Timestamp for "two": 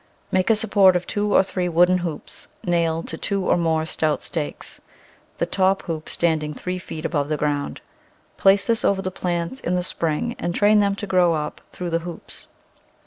1.05-1.35, 3.19-3.45